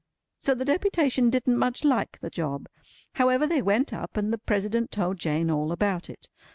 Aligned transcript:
So 0.39 0.55
the 0.55 0.65
deputation 0.65 1.29
didn't 1.29 1.57
much 1.59 1.83
like 1.83 2.17
the 2.17 2.31
job. 2.31 2.65
However, 3.11 3.45
they 3.45 3.61
went 3.61 3.93
up, 3.93 4.17
and 4.17 4.33
the 4.33 4.39
President 4.39 4.89
told 4.91 5.19
Jane 5.19 5.51
all 5.51 5.71
about 5.71 6.09
it. 6.09 6.27